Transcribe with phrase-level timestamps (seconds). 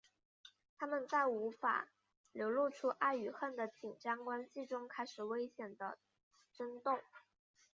[0.79, 1.87] 他们在无法
[2.31, 5.99] 流露出爱与恨的紧张关系中开始危险的
[6.51, 7.01] 争斗。